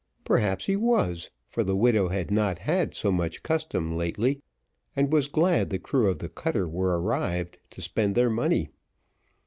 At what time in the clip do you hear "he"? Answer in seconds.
0.65-0.75